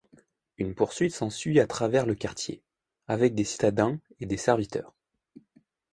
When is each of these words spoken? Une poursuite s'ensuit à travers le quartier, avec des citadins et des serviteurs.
Une 0.57 0.73
poursuite 0.73 1.13
s'ensuit 1.13 1.59
à 1.59 1.67
travers 1.67 2.07
le 2.07 2.15
quartier, 2.15 2.63
avec 3.07 3.35
des 3.35 3.43
citadins 3.43 3.99
et 4.19 4.25
des 4.25 4.35
serviteurs. 4.35 4.95